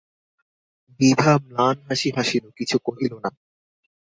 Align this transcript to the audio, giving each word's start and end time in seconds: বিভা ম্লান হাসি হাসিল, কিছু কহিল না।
বিভা 0.99 1.33
ম্লান 1.45 1.77
হাসি 1.87 2.09
হাসিল, 2.17 2.45
কিছু 2.57 2.75
কহিল 2.85 3.13
না। 3.23 3.29